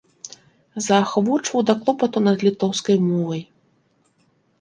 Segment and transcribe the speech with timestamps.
[0.85, 3.43] Заахвочваў да клопату над літоўскай мовай.